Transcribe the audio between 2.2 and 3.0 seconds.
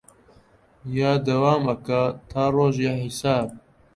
تا ڕۆژی